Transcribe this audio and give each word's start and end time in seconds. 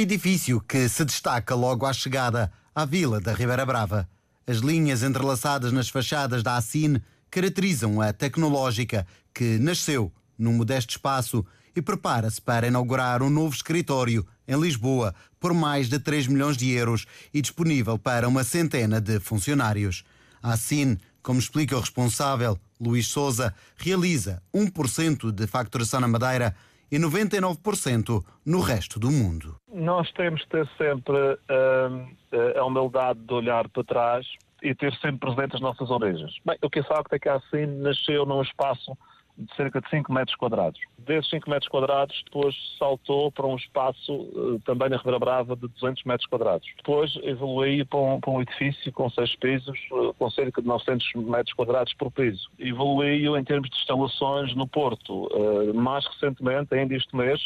edifício 0.00 0.60
que 0.60 0.88
se 0.88 1.04
destaca 1.04 1.54
logo 1.54 1.84
à 1.84 1.92
chegada 1.92 2.50
à 2.74 2.84
vila 2.84 3.20
da 3.20 3.34
Ribeira 3.34 3.66
Brava. 3.66 4.08
As 4.46 4.58
linhas 4.58 5.02
entrelaçadas 5.02 5.72
nas 5.72 5.88
fachadas 5.88 6.42
da 6.42 6.56
Assine 6.56 7.02
caracterizam 7.30 8.00
a 8.00 8.12
tecnológica 8.12 9.06
que 9.34 9.58
nasceu 9.58 10.10
num 10.38 10.54
modesto 10.54 10.92
espaço 10.92 11.44
e 11.76 11.82
prepara-se 11.82 12.40
para 12.40 12.66
inaugurar 12.66 13.22
um 13.22 13.28
novo 13.28 13.54
escritório 13.54 14.26
em 14.48 14.58
Lisboa 14.58 15.14
por 15.38 15.52
mais 15.52 15.88
de 15.88 15.98
3 15.98 16.26
milhões 16.26 16.56
de 16.56 16.70
euros 16.70 17.04
e 17.32 17.42
disponível 17.42 17.98
para 17.98 18.26
uma 18.26 18.42
centena 18.42 19.00
de 19.00 19.20
funcionários. 19.20 20.02
A 20.42 20.54
Assine, 20.54 20.98
como 21.22 21.38
explica 21.38 21.76
o 21.76 21.80
responsável, 21.80 22.58
Luís 22.80 23.06
Souza, 23.06 23.54
realiza 23.76 24.42
1% 24.54 25.30
de 25.30 25.46
facturação 25.46 26.00
na 26.00 26.08
Madeira 26.08 26.56
e 26.90 26.98
99% 26.98 28.24
no 28.44 28.60
resto 28.60 28.98
do 28.98 29.10
mundo. 29.10 29.56
Nós 29.72 30.10
temos 30.12 30.42
que 30.42 30.48
ter 30.48 30.68
sempre 30.76 31.16
hum, 31.16 32.16
a 32.56 32.64
humildade 32.64 33.20
de 33.20 33.32
olhar 33.32 33.68
para 33.68 33.84
trás 33.84 34.26
e 34.62 34.74
ter 34.74 34.92
sempre 34.94 35.32
presente 35.32 35.56
as 35.56 35.60
nossas 35.60 35.90
origens. 35.90 36.32
Bem, 36.44 36.58
o 36.62 36.68
que 36.68 36.80
é 36.80 36.82
facto 36.82 37.12
é 37.12 37.18
que 37.18 37.28
a 37.28 37.36
Assine 37.36 37.82
nasceu 37.82 38.26
num 38.26 38.42
espaço 38.42 38.96
de 39.40 39.56
cerca 39.56 39.80
de 39.80 39.88
5 39.88 40.12
metros 40.12 40.36
quadrados. 40.36 40.80
Desses 40.98 41.30
5 41.30 41.48
metros 41.48 41.68
quadrados, 41.68 42.22
depois 42.24 42.54
saltou 42.78 43.32
para 43.32 43.46
um 43.46 43.56
espaço 43.56 44.12
uh, 44.12 44.60
também 44.64 44.88
na 44.88 44.96
Ribeira 44.96 45.18
Brava 45.18 45.56
de 45.56 45.66
200 45.68 46.04
metros 46.04 46.28
quadrados. 46.28 46.68
Depois 46.76 47.16
evoluiu 47.22 47.86
para 47.86 47.98
um, 47.98 48.20
para 48.20 48.30
um 48.30 48.42
edifício 48.42 48.92
com 48.92 49.08
6 49.08 49.36
pisos, 49.36 49.78
uh, 49.90 50.14
com 50.14 50.30
cerca 50.30 50.60
de 50.60 50.68
900 50.68 51.14
metros 51.14 51.54
quadrados 51.54 51.94
por 51.94 52.10
piso. 52.10 52.50
Evoluiu 52.58 53.36
em 53.36 53.44
termos 53.44 53.70
de 53.70 53.76
instalações 53.76 54.54
no 54.54 54.66
Porto. 54.66 55.26
Uh, 55.26 55.74
mais 55.74 56.06
recentemente, 56.06 56.74
ainda 56.74 56.94
este 56.94 57.16
mês, 57.16 57.40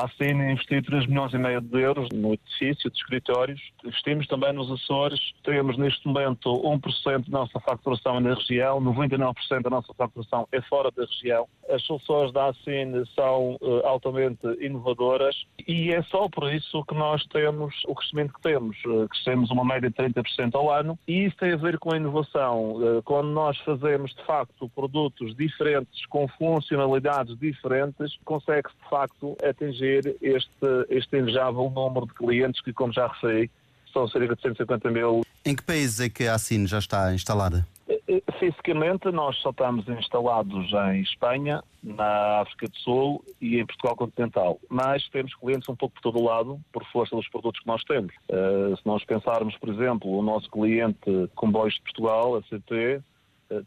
a 0.00 0.08
Cine 0.16 0.52
investiu 0.52 0.82
3 0.82 1.06
milhões 1.06 1.34
e 1.34 1.38
meio 1.38 1.60
de 1.60 1.78
euros 1.78 2.08
no 2.12 2.32
edifício 2.32 2.90
de 2.90 2.96
escritórios. 2.96 3.60
Investimos 3.84 4.26
também 4.26 4.52
nos 4.52 4.70
Açores. 4.70 5.20
Temos 5.44 5.76
neste 5.76 6.06
momento 6.06 6.50
1% 6.50 7.28
da 7.28 7.38
nossa 7.40 7.60
facturação 7.60 8.18
na 8.18 8.34
região, 8.34 8.80
99% 8.80 9.62
da 9.62 9.70
nossa 9.70 9.92
facturação 9.92 10.48
é 10.52 10.60
fora 10.62 10.90
da 10.90 11.04
região. 11.04 11.46
As 11.68 11.82
soluções 11.82 12.32
da 12.32 12.48
Acine 12.48 13.04
são 13.14 13.56
uh, 13.60 13.86
altamente 13.86 14.40
inovadoras 14.60 15.36
e 15.68 15.92
é 15.92 16.02
só 16.04 16.28
por 16.28 16.52
isso 16.52 16.82
que 16.84 16.94
nós 16.94 17.24
temos 17.26 17.74
o 17.86 17.94
crescimento 17.94 18.32
que 18.32 18.40
temos. 18.40 18.76
Uh, 18.86 19.06
crescemos 19.08 19.50
uma 19.50 19.64
média 19.64 19.90
de 19.90 19.96
30% 19.96 20.54
ao 20.54 20.72
ano 20.72 20.98
e 21.06 21.26
isso 21.26 21.36
tem 21.36 21.52
a 21.52 21.56
ver 21.56 21.78
com 21.78 21.92
a 21.92 21.96
inovação. 21.96 22.72
Uh, 22.76 23.02
quando 23.02 23.28
nós 23.28 23.58
fazemos, 23.58 24.14
de 24.14 24.24
facto, 24.24 24.68
produtos 24.70 25.36
diferentes, 25.36 26.06
com 26.06 26.26
funcionalidades 26.26 27.38
diferentes, 27.38 28.18
consegue-se, 28.24 28.76
de 28.82 28.88
facto, 28.88 29.36
atingir 29.44 29.89
atingir 29.90 30.16
este, 30.22 30.86
este 30.88 31.18
invejável 31.18 31.70
número 31.70 32.06
de 32.06 32.14
clientes 32.14 32.60
que, 32.62 32.72
como 32.72 32.92
já 32.92 33.06
referi, 33.08 33.50
são 33.92 34.06
cerca 34.08 34.36
de 34.36 34.42
150 34.42 34.90
mil. 34.90 35.22
Em 35.44 35.54
que 35.54 35.62
país 35.62 36.00
é 36.00 36.08
que 36.08 36.26
a 36.26 36.34
Assine 36.34 36.66
já 36.66 36.78
está 36.78 37.12
instalada? 37.12 37.66
Eh, 37.88 38.00
eh, 38.06 38.22
fisicamente, 38.38 39.10
nós 39.10 39.36
só 39.38 39.50
estamos 39.50 39.88
instalados 39.88 40.70
em 40.92 41.00
Espanha, 41.00 41.62
na 41.82 42.40
África 42.40 42.68
do 42.68 42.76
Sul 42.76 43.24
e 43.40 43.58
em 43.58 43.66
Portugal 43.66 43.96
continental. 43.96 44.60
Mas 44.68 45.08
temos 45.08 45.34
clientes 45.34 45.68
um 45.68 45.74
pouco 45.74 45.94
por 45.94 46.02
todo 46.02 46.22
o 46.22 46.24
lado, 46.24 46.60
por 46.72 46.84
força 46.92 47.16
dos 47.16 47.28
produtos 47.28 47.60
que 47.60 47.66
nós 47.66 47.82
temos. 47.84 48.12
Uh, 48.28 48.76
se 48.76 48.86
nós 48.86 49.04
pensarmos, 49.04 49.56
por 49.56 49.70
exemplo, 49.70 50.10
o 50.16 50.22
nosso 50.22 50.48
cliente 50.50 51.28
Comboios 51.34 51.74
de 51.74 51.82
Portugal, 51.82 52.36
a 52.36 52.42
CT, 52.42 53.02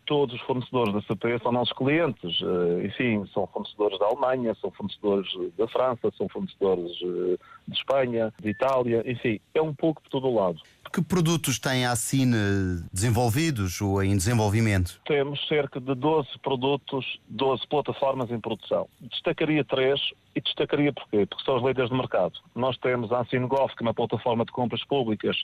todos 0.06 0.36
os 0.36 0.42
fornecedores 0.42 0.94
da 0.94 1.02
CP 1.02 1.40
são 1.40 1.52
nossos 1.52 1.76
clientes. 1.76 2.42
Eh, 2.42 2.86
enfim, 2.86 3.26
são 3.34 3.46
fornecedores 3.48 4.00
da 4.00 4.06
Alemanha, 4.06 4.56
são 4.62 4.72
fornecedores 4.72 5.28
da 5.58 5.68
França, 5.68 6.12
são 6.18 6.28
fornecedores 6.30 6.92
eh, 7.02 7.38
de 7.68 7.78
Espanha, 7.78 8.34
de 8.42 8.50
Itália, 8.50 9.04
enfim, 9.06 9.40
é 9.54 9.62
um 9.62 9.74
pouco 9.74 10.02
por 10.02 10.10
todo 10.10 10.28
o 10.28 10.36
lado. 10.36 10.60
Que 10.92 11.02
produtos 11.02 11.60
tem 11.60 11.86
a 11.86 11.96
Cine 11.96 12.84
desenvolvidos 12.94 13.82
ou 13.82 14.02
em 14.04 14.16
desenvolvimento? 14.16 15.02
Temos 15.06 15.46
cerca 15.48 15.80
de 15.82 15.96
12 15.96 16.30
produtos, 16.42 17.20
12 17.28 17.68
plataformas 17.68 18.30
em 18.30 18.40
produção. 18.40 18.88
Destacaria 19.02 19.66
três 19.66 20.00
e 20.36 20.42
destacaria 20.42 20.94
porquê? 20.94 21.26
Porque 21.26 21.44
são 21.44 21.58
os 21.58 21.64
líderes 21.64 21.90
do 21.90 21.98
mercado. 21.98 22.34
Nós 22.56 22.78
temos 22.78 23.12
a 23.12 23.26
Cine 23.26 23.48
Golf, 23.48 23.74
que 23.74 23.84
é 23.84 23.88
uma 23.88 23.94
plataforma 23.94 24.46
de 24.46 24.52
compras 24.52 24.84
públicas, 24.86 25.42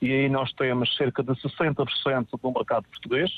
e 0.00 0.10
aí 0.10 0.28
nós 0.28 0.52
temos 0.52 0.94
cerca 0.96 1.22
de 1.22 1.32
60% 1.32 2.28
do 2.42 2.52
mercado 2.52 2.86
português 2.88 3.30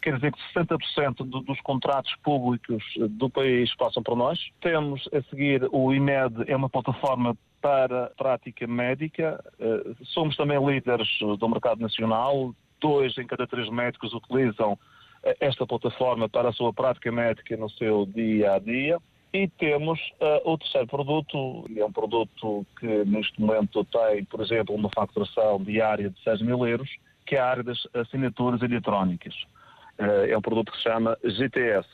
quer 0.00 0.14
dizer 0.16 0.32
que 0.32 0.38
60% 0.54 1.16
do, 1.18 1.40
dos 1.40 1.60
contratos 1.60 2.14
públicos 2.22 2.82
do 3.10 3.28
país 3.28 3.74
passam 3.76 4.02
por 4.02 4.16
nós. 4.16 4.38
Temos 4.60 5.08
a 5.12 5.22
seguir 5.30 5.68
o 5.72 5.92
IMED, 5.92 6.44
é 6.46 6.56
uma 6.56 6.68
plataforma 6.68 7.36
para 7.60 8.10
prática 8.16 8.66
médica. 8.66 9.42
Eh, 9.58 9.94
somos 10.04 10.36
também 10.36 10.64
líderes 10.64 11.08
do 11.38 11.48
mercado 11.48 11.80
nacional. 11.80 12.54
Dois 12.80 13.16
em 13.18 13.26
cada 13.26 13.46
três 13.46 13.68
médicos 13.68 14.12
utilizam 14.12 14.78
eh, 15.24 15.36
esta 15.40 15.66
plataforma 15.66 16.28
para 16.28 16.50
a 16.50 16.52
sua 16.52 16.72
prática 16.72 17.10
médica 17.10 17.56
no 17.56 17.68
seu 17.70 18.06
dia 18.06 18.54
a 18.54 18.58
dia. 18.58 18.98
E 19.30 19.46
temos 19.46 20.00
uh, 20.22 20.50
o 20.50 20.56
terceiro 20.56 20.86
produto, 20.86 21.66
é 21.76 21.84
um 21.84 21.92
produto 21.92 22.66
que 22.80 23.04
neste 23.04 23.38
momento 23.38 23.84
tem, 23.84 24.24
por 24.24 24.40
exemplo, 24.40 24.74
uma 24.74 24.88
facturação 24.88 25.62
diária 25.62 26.08
de 26.08 26.18
6 26.22 26.40
mil 26.40 26.66
euros, 26.66 26.88
que 27.26 27.36
é 27.36 27.38
a 27.38 27.50
área 27.50 27.62
das 27.62 27.78
assinaturas 27.92 28.62
eletrónicas. 28.62 29.34
Eh, 29.98 30.30
é 30.30 30.38
um 30.38 30.42
produto 30.42 30.70
que 30.72 30.78
se 30.78 30.84
chama 30.84 31.18
GTS. 31.24 31.88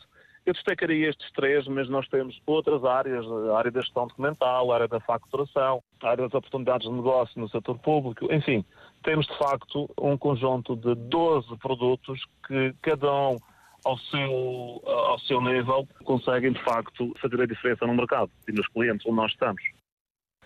Eu 0.47 0.53
destacaria 0.53 1.09
estes 1.09 1.31
três, 1.33 1.67
mas 1.67 1.89
nós 1.89 2.07
temos 2.09 2.39
outras 2.47 2.85
áreas, 2.85 3.25
a 3.27 3.57
área 3.57 3.71
da 3.71 3.81
gestão 3.81 4.07
documental, 4.07 4.71
a 4.71 4.75
área 4.75 4.89
da 4.89 5.01
facturação, 5.01 5.83
a 6.03 6.11
área 6.11 6.25
das 6.25 6.35
oportunidades 6.35 6.87
de 6.87 6.95
negócio 6.95 7.41
no 7.41 7.49
setor 7.49 7.79
público, 7.79 8.31
enfim, 8.31 8.63
temos 9.03 9.27
de 9.27 9.39
facto 9.39 9.89
um 9.99 10.19
conjunto 10.19 10.77
de 10.77 10.95
12 10.95 11.57
produtos 11.57 12.23
que 12.47 12.75
cada 12.83 13.11
um 13.11 13.39
ao 13.87 13.99
seu, 13.99 14.83
ao 14.87 15.19
seu 15.21 15.41
nível 15.41 15.89
conseguem 16.05 16.53
de 16.53 16.63
facto 16.63 17.15
fazer 17.21 17.41
a 17.41 17.47
diferença 17.47 17.87
no 17.87 17.95
mercado 17.95 18.31
e 18.47 18.53
nos 18.53 18.69
clientes 18.69 19.07
onde 19.07 19.17
nós 19.17 19.31
estamos. 19.33 19.63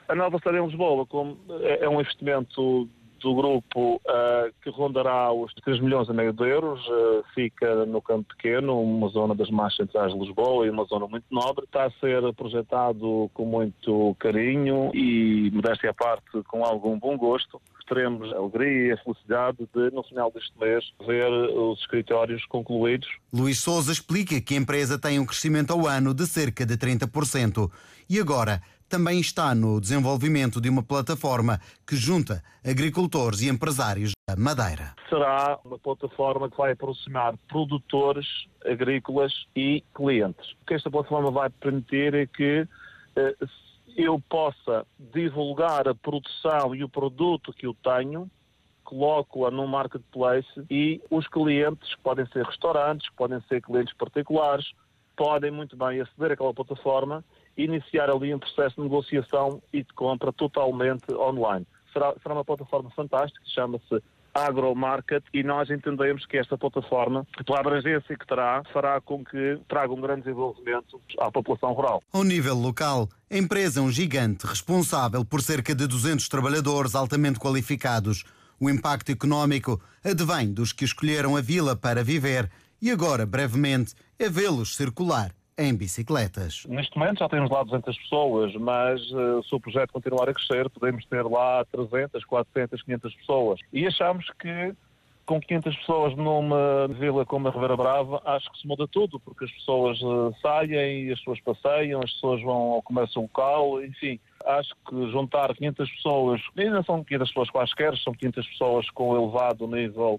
A 0.09 0.15
nova 0.15 0.39
sede 0.39 0.59
em 0.59 0.67
Lisboa 0.67 1.07
como 1.07 1.39
é, 1.61 1.85
é 1.85 1.89
um 1.89 2.01
investimento 2.01 2.89
do 3.21 3.35
grupo 3.35 3.97
uh, 3.97 4.53
que 4.63 4.71
rondará 4.71 5.33
os 5.33 5.53
3 5.55 5.81
milhões 5.81 6.09
e 6.09 6.13
meio 6.13 6.33
de 6.33 6.49
euros, 6.49 6.81
uh, 6.87 7.25
fica 7.35 7.85
no 7.87 8.01
Campo 8.01 8.35
Pequeno, 8.37 8.81
uma 8.81 9.09
zona 9.09 9.35
das 9.35 9.51
mais 9.51 9.75
centrais 9.77 10.13
de 10.13 10.19
Lisboa 10.19 10.67
e 10.67 10.71
uma 10.71 10.85
zona 10.85 11.07
muito 11.07 11.25
nobre. 11.31 11.65
Está 11.65 11.87
a 11.87 11.91
ser 11.93 12.33
projetado 12.35 13.31
com 13.35 13.45
muito 13.45 14.17
carinho 14.19 14.91
e, 14.95 15.51
modéstia 15.53 15.91
à 15.91 15.95
parte, 15.95 16.43
com 16.49 16.65
algum 16.65 16.99
bom 16.99 17.17
gosto. 17.17 17.61
Teremos 17.89 18.31
a 18.35 18.37
alegria 18.37 18.89
e 18.89 18.93
a 18.93 18.97
felicidade 18.99 19.67
de, 19.75 19.91
no 19.95 20.03
final 20.03 20.31
deste 20.31 20.53
mês, 20.61 20.85
ver 21.07 21.31
os 21.31 21.81
escritórios 21.81 22.45
concluídos. 22.45 23.09
Luís 23.33 23.61
Souza 23.61 23.91
explica 23.91 24.39
que 24.43 24.53
a 24.53 24.59
empresa 24.59 25.01
tem 25.01 25.19
um 25.19 25.25
crescimento 25.25 25.73
ao 25.73 25.87
ano 25.87 26.13
de 26.13 26.27
cerca 26.27 26.67
de 26.67 26.77
30%. 26.77 27.71
E 28.11 28.21
agora 28.21 28.61
também 28.89 29.21
está 29.21 29.55
no 29.55 29.81
desenvolvimento 29.81 30.61
de 30.61 30.69
uma 30.69 30.83
plataforma 30.83 31.61
que 31.87 31.95
junta 31.95 32.43
agricultores 32.65 33.43
e 33.43 33.49
empresários 33.49 34.13
da 34.29 34.37
Madeira. 34.37 34.95
Será 35.09 35.59
uma 35.65 35.79
plataforma 35.79 36.51
que 36.51 36.57
vai 36.57 36.73
aproximar 36.73 37.37
produtores 37.49 38.27
agrícolas 38.65 39.33
e 39.55 39.85
clientes. 39.95 40.53
O 40.63 40.67
que 40.67 40.75
esta 40.75 40.91
plataforma 40.91 41.31
vai 41.31 41.51
permitir 41.51 42.15
é 42.15 42.27
que 42.27 42.67
eh, 43.17 43.37
eu 43.97 44.21
possa 44.29 44.87
divulgar 44.99 45.87
a 45.89 45.95
produção 45.95 46.75
e 46.75 46.83
o 46.83 46.89
produto 46.89 47.53
que 47.53 47.67
eu 47.67 47.75
tenho 47.83 48.31
coloco-a 48.85 49.51
num 49.51 49.67
marketplace 49.67 50.49
e 50.71 50.99
os 51.11 51.29
clientes, 51.29 51.95
que 51.95 52.01
podem 52.01 52.27
ser 52.29 52.43
restaurantes, 52.43 53.07
que 53.11 53.17
podem 53.17 53.39
ser 53.43 53.61
clientes 53.61 53.95
particulares, 53.95 54.73
podem 55.15 55.51
muito 55.51 55.77
bem 55.77 56.01
aceder 56.01 56.33
àquela 56.33 56.55
plataforma 56.55 57.23
iniciar 57.59 58.09
ali 58.09 58.33
um 58.35 58.39
processo 58.39 58.77
de 58.77 58.83
negociação 58.83 59.61
e 59.73 59.83
de 59.83 59.93
compra 59.93 60.33
totalmente 60.33 61.13
online. 61.13 61.67
Será, 61.93 62.15
será 62.23 62.35
uma 62.35 62.45
plataforma 62.45 62.91
fantástica, 62.91 63.45
chama-se 63.55 64.01
AgroMarket 64.33 65.25
e 65.35 65.43
nós 65.43 65.69
entendemos 65.71 66.25
que 66.27 66.37
esta 66.37 66.57
plataforma, 66.57 67.27
pela 67.45 67.59
abrangência 67.59 68.17
que 68.17 68.27
terá, 68.27 68.63
fará 68.73 69.01
com 69.01 69.25
que 69.25 69.59
traga 69.69 69.93
um 69.93 70.01
grande 70.01 70.23
desenvolvimento 70.23 71.01
à 71.19 71.31
população 71.31 71.73
rural. 71.73 72.03
Ao 72.13 72.23
nível 72.23 72.55
local, 72.55 73.09
a 73.31 73.37
empresa 73.37 73.81
é 73.81 73.83
um 73.83 73.91
gigante 73.91 74.47
responsável 74.47 75.25
por 75.25 75.43
cerca 75.43 75.75
de 75.75 75.87
200 75.87 76.29
trabalhadores 76.29 76.95
altamente 76.95 77.41
qualificados. 77.41 78.25
O 78.61 78.71
impacto 78.71 79.11
económico 79.11 79.81
advém 80.05 80.53
dos 80.53 80.73
que 80.73 80.85
escolheram 80.85 81.37
a 81.37 81.41
vila 81.41 81.75
para 81.75 82.05
viver 82.05 82.51
e 82.81 82.91
agora, 82.91 83.27
brevemente, 83.27 83.95
é 84.19 84.29
vê-los 84.29 84.77
circular 84.77 85.33
em 85.59 85.75
bicicletas. 85.75 86.65
Neste 86.69 86.97
momento 86.97 87.19
já 87.19 87.29
temos 87.29 87.51
lá 87.51 87.65
200 87.65 87.99
pessoas, 87.99 88.55
mas 88.55 89.01
uh, 89.11 89.43
se 89.43 89.55
o 89.55 89.61
projeto 89.61 89.93
continuar 89.93 90.29
a 90.29 90.33
crescer, 90.33 90.71
podemos 90.71 91.05
ter 91.07 91.23
lá 91.25 91.65
300, 91.65 92.25
400, 92.25 92.83
500 92.83 93.15
pessoas. 93.17 93.61
E 93.73 93.87
achamos 93.87 94.31
que 94.39 94.73
com 95.27 95.39
500 95.39 95.77
pessoas 95.77 96.17
numa 96.17 96.89
vila 96.89 97.27
como 97.27 97.49
a 97.49 97.51
Ribeira 97.51 97.77
Brava, 97.77 98.23
acho 98.25 98.51
que 98.51 98.61
se 98.61 98.67
muda 98.67 98.89
tudo, 98.89 99.21
porque 99.21 99.45
as 99.45 99.51
pessoas 99.51 100.01
uh, 100.01 100.35
saem, 100.41 101.13
as 101.13 101.19
pessoas 101.19 101.41
passeiam, 101.41 102.01
as 102.03 102.11
pessoas 102.15 102.41
vão 102.43 102.73
ao 102.73 102.83
comércio 102.83 103.21
local, 103.21 103.85
enfim. 103.85 104.19
Acho 104.47 104.75
que 104.89 105.11
juntar 105.11 105.55
500 105.55 105.91
pessoas, 105.91 106.41
ainda 106.57 106.83
são 106.83 107.05
500 107.05 107.29
pessoas 107.29 107.51
quaisquer, 107.51 107.97
são 107.99 108.15
500 108.15 108.47
pessoas 108.47 108.91
com 108.91 109.15
elevado 109.15 109.67
nível 109.67 110.17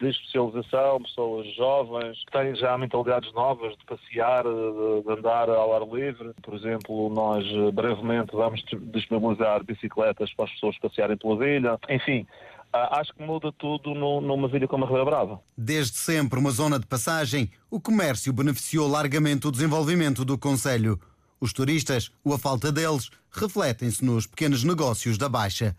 de 0.00 0.10
especialização, 0.10 1.02
pessoas 1.02 1.54
jovens, 1.54 2.18
que 2.24 2.32
têm 2.32 2.54
já 2.54 2.76
mentalidades 2.78 3.32
novas 3.32 3.76
de 3.76 3.84
passear, 3.84 4.44
de, 4.44 5.02
de, 5.02 5.12
andar 5.12 5.48
ao 5.48 5.74
ar 5.74 5.88
livre. 5.88 6.32
Por 6.42 6.54
exemplo, 6.54 7.08
nós 7.10 7.44
eh, 7.44 7.70
brevemente 7.72 8.30
vamos 8.32 8.62
disponibilizar 8.92 9.64
bicicletas 9.64 10.32
para 10.34 10.44
as 10.44 10.52
pessoas 10.52 10.78
passearem 10.78 11.16
pela 11.16 11.36
vila. 11.36 11.78
Enfim, 11.88 12.26
acho 12.72 13.12
que 13.14 13.22
muda 13.22 13.52
tudo 13.52 13.94
numa 13.94 14.48
vila 14.48 14.68
como 14.68 14.84
a 14.84 14.86
Ribeira 14.86 15.10
Brava. 15.10 15.40
Desde 15.56 15.96
sempre 15.96 16.38
uma 16.38 16.50
zona 16.50 16.78
de 16.78 16.86
passagem, 16.86 17.50
o 17.70 17.80
comércio 17.80 18.32
beneficiou 18.32 18.88
largamente 18.88 19.46
o 19.46 19.52
desenvolvimento 19.52 20.24
do 20.24 20.38
Conselho. 20.38 20.98
Os 21.40 21.52
turistas, 21.52 22.10
ou 22.24 22.34
a 22.34 22.38
falta 22.38 22.72
deles, 22.72 23.10
refletem-se 23.30 24.04
nos 24.04 24.26
pequenos 24.26 24.64
negócios 24.64 25.16
da 25.16 25.28
Baixa. 25.28 25.76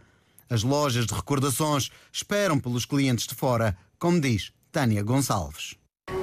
As 0.50 0.64
lojas 0.64 1.06
de 1.06 1.14
recordações 1.14 1.92
esperam 2.12 2.60
pelos 2.60 2.84
clientes 2.84 3.28
de 3.28 3.36
fora, 3.36 3.78
como 4.00 4.20
diz 4.20 4.52
Tânia 4.72 5.04
Gonçalves. 5.04 5.76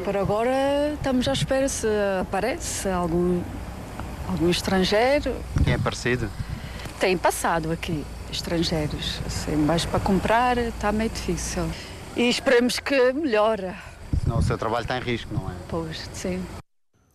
Por 0.04 0.16
agora 0.16 0.94
estamos 0.94 1.28
à 1.28 1.32
espera 1.32 1.68
se 1.68 1.86
aparece 2.20 2.88
algum, 2.88 3.40
algum 4.28 4.50
estrangeiro. 4.50 5.36
Tem 5.64 5.74
aparecido? 5.74 6.28
Tem 6.98 7.16
passado 7.16 7.70
aqui 7.70 8.04
estrangeiros. 8.32 9.20
Assim, 9.24 9.54
mas 9.54 9.84
para 9.84 10.00
comprar 10.00 10.58
está 10.58 10.90
meio 10.90 11.10
difícil. 11.10 11.70
E 12.16 12.28
esperemos 12.28 12.80
que 12.80 13.12
melhore. 13.12 13.74
Senão 14.24 14.38
o 14.38 14.42
seu 14.42 14.58
trabalho 14.58 14.82
está 14.82 14.98
em 14.98 15.02
risco, 15.02 15.32
não 15.32 15.48
é? 15.48 15.54
Pois, 15.68 16.10
sim. 16.12 16.44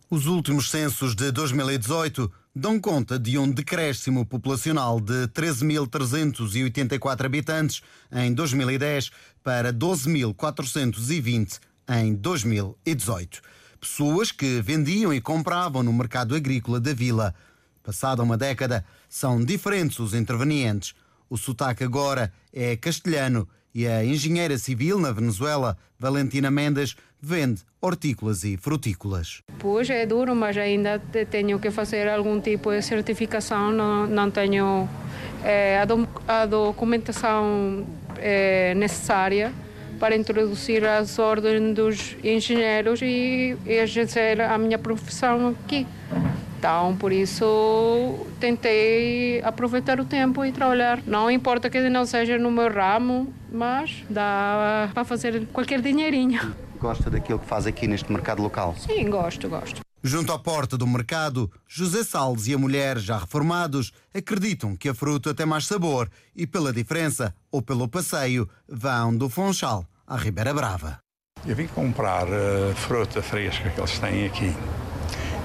Os 0.08 0.26
últimos 0.26 0.70
censos 0.70 1.14
de 1.14 1.30
2018 1.30 2.30
dão 2.54 2.78
conta 2.78 3.18
de 3.18 3.38
um 3.38 3.50
decréscimo 3.50 4.26
populacional 4.26 5.00
de 5.00 5.26
13.384 5.28 7.24
habitantes 7.24 7.82
em 8.12 8.32
2010 8.34 9.10
para 9.42 9.72
12.420 9.72 11.58
em 11.88 12.14
2018. 12.14 13.40
Pessoas 13.80 14.30
que 14.30 14.60
vendiam 14.60 15.14
e 15.14 15.20
compravam 15.20 15.82
no 15.82 15.92
mercado 15.92 16.34
agrícola 16.36 16.78
da 16.78 16.92
vila. 16.92 17.34
Passada 17.82 18.22
uma 18.22 18.36
década, 18.36 18.84
são 19.08 19.42
diferentes 19.44 19.98
os 19.98 20.14
intervenientes. 20.14 20.94
O 21.28 21.36
sotaque 21.38 21.82
agora 21.82 22.32
é 22.52 22.76
castelhano 22.76 23.48
e 23.74 23.86
a 23.86 24.04
engenheira 24.04 24.58
civil 24.58 25.00
na 25.00 25.10
Venezuela, 25.10 25.78
Valentina 25.98 26.50
Mendes, 26.50 26.94
vende 27.22 27.62
hortícolas 27.80 28.42
e 28.42 28.56
frutícolas. 28.56 29.42
Pois 29.58 29.88
é 29.88 30.04
duro, 30.04 30.34
mas 30.34 30.56
ainda 30.58 31.00
tenho 31.30 31.58
que 31.60 31.70
fazer 31.70 32.08
algum 32.08 32.40
tipo 32.40 32.72
de 32.72 32.82
certificação, 32.82 33.70
não, 33.70 34.06
não 34.08 34.30
tenho 34.30 34.88
é, 35.44 35.78
a, 35.78 35.84
do, 35.84 36.08
a, 36.26 36.44
documentação 36.44 37.86
é, 38.18 38.74
necessária 38.74 39.52
para 40.00 40.16
introduzir 40.16 40.84
as 40.84 41.16
ordens 41.20 41.74
dos 41.74 42.16
engenheiros 42.24 43.00
e, 43.02 43.56
e 43.64 43.72
exercer 43.72 44.40
a 44.40 44.58
minha 44.58 44.78
profissão 44.78 45.48
aqui. 45.48 45.86
Então, 46.58 46.96
por 46.96 47.12
isso, 47.12 48.24
tentei 48.38 49.40
aproveitar 49.42 49.98
o 49.98 50.04
tempo 50.04 50.44
e 50.44 50.52
trabalhar. 50.52 51.00
Não 51.06 51.30
importa 51.30 51.68
que 51.68 51.80
não 51.88 52.04
seja 52.06 52.38
no 52.38 52.50
meu 52.50 52.72
ramo, 52.72 53.32
mas 53.50 54.04
dá 54.08 54.88
para 54.94 55.04
fazer 55.04 55.46
qualquer 55.52 55.80
dinheirinho. 55.80 56.40
Gosta 56.82 57.08
daquilo 57.08 57.38
que 57.38 57.46
faz 57.46 57.64
aqui 57.64 57.86
neste 57.86 58.10
mercado 58.10 58.42
local? 58.42 58.74
Sim, 58.76 59.08
gosto, 59.08 59.48
gosto. 59.48 59.80
Junto 60.02 60.32
à 60.32 60.38
porta 60.38 60.76
do 60.76 60.84
mercado, 60.84 61.48
José 61.64 62.02
Salles 62.02 62.48
e 62.48 62.54
a 62.54 62.58
mulher, 62.58 62.98
já 62.98 63.18
reformados, 63.18 63.92
acreditam 64.12 64.74
que 64.74 64.88
a 64.88 64.94
fruta 64.94 65.32
tem 65.32 65.46
mais 65.46 65.64
sabor 65.64 66.10
e, 66.34 66.44
pela 66.44 66.72
diferença 66.72 67.32
ou 67.52 67.62
pelo 67.62 67.86
passeio, 67.86 68.48
vão 68.68 69.16
do 69.16 69.28
Funchal 69.28 69.86
à 70.04 70.16
Ribeira 70.16 70.52
Brava. 70.52 70.98
Eu 71.46 71.54
vim 71.54 71.68
comprar 71.68 72.26
uh, 72.26 72.74
fruta 72.74 73.22
fresca 73.22 73.70
que 73.70 73.80
eles 73.80 73.98
têm 74.00 74.26
aqui 74.26 74.52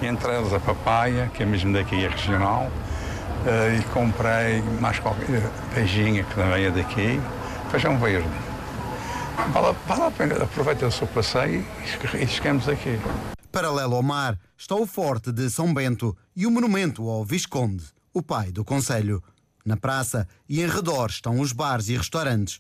entre 0.02 0.32
elas 0.32 0.52
a 0.52 0.60
papaya, 0.60 1.30
que 1.36 1.44
é 1.44 1.46
mesmo 1.46 1.72
daqui, 1.72 2.04
é 2.04 2.08
regional, 2.08 2.64
uh, 2.64 3.80
e 3.80 3.84
comprei 3.94 4.64
mais 4.82 4.98
qualquer 4.98 5.44
beijinha, 5.76 6.24
que 6.24 6.34
também 6.34 6.66
é 6.66 6.72
daqui, 6.72 7.22
feijão 7.70 7.96
verde. 8.00 8.28
Vale, 9.38 9.78
vale 9.86 10.04
a 10.04 10.12
pena, 10.12 10.44
aproveita 10.44 10.88
o 10.88 10.92
seu 10.92 11.08
passeio 11.08 11.64
e 12.20 12.28
chegamos 12.28 12.68
aqui. 12.68 13.00
Paralelo 13.52 13.96
ao 13.96 14.04
mar 14.04 14.38
está 14.58 14.76
o 14.76 14.86
Forte 14.86 15.32
de 15.32 15.50
São 15.50 15.74
Bento 15.74 16.18
e 16.36 16.46
o 16.46 16.52
monumento 16.52 17.08
ao 17.08 17.24
Visconde, 17.24 17.86
o 18.14 18.22
pai 18.22 18.52
do 18.52 18.66
Conselho. 18.66 19.24
Na 19.66 19.78
praça 19.78 20.28
e 20.50 20.62
em 20.62 20.68
redor 20.68 21.10
estão 21.10 21.40
os 21.40 21.54
bares 21.54 21.88
e 21.88 21.96
restaurantes. 21.96 22.60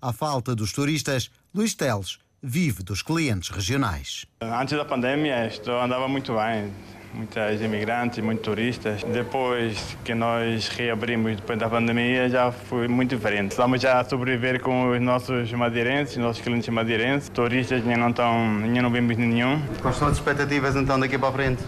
À 0.00 0.12
falta 0.12 0.54
dos 0.54 0.72
turistas, 0.72 1.30
Luís 1.54 1.74
Teles 1.74 2.18
vive 2.42 2.82
dos 2.82 3.02
clientes 3.02 3.48
regionais. 3.48 4.26
Antes 4.40 4.76
da 4.76 4.84
pandemia, 4.84 5.46
isto 5.46 5.70
andava 5.70 6.08
muito 6.08 6.34
bem. 6.34 6.72
Muitos 7.16 7.62
imigrantes, 7.62 8.22
muitos 8.22 8.44
turistas. 8.44 9.02
Depois 9.04 9.96
que 10.04 10.14
nós 10.14 10.68
reabrimos 10.68 11.36
depois 11.36 11.58
da 11.58 11.66
pandemia, 11.66 12.28
já 12.28 12.52
foi 12.52 12.86
muito 12.88 13.16
diferente. 13.16 13.52
Estamos 13.52 13.80
já 13.80 14.00
a 14.00 14.04
sobreviver 14.04 14.60
com 14.60 14.90
os 14.90 15.00
nossos 15.00 15.50
madeirenses, 15.52 16.18
nossos 16.18 16.42
clientes 16.42 16.68
madeirenses. 16.68 17.30
Turistas 17.30 17.80
ainda 17.80 17.96
não, 17.96 18.10
estão, 18.10 18.34
ainda 18.62 18.82
não 18.82 18.90
vimos 18.90 19.16
nenhum. 19.16 19.62
Quais 19.80 19.96
são 19.96 20.08
as 20.08 20.14
expectativas 20.14 20.76
então 20.76 21.00
daqui 21.00 21.16
para 21.16 21.30
a 21.30 21.32
frente? 21.32 21.64